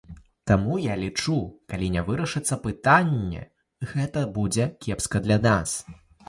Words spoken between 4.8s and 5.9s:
кепска для нас.